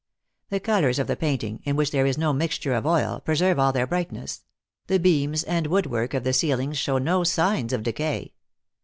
[0.49, 3.59] The colors of the painting, in which there is no mixture of oil, pre serve
[3.59, 4.41] all their brightness
[4.87, 8.33] the beams and wood work of the ceilings show no signs of decay.